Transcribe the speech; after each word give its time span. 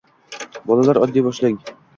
Bolalar, 0.71 1.01
oddiy 1.05 1.27
boshlang 1.29 1.65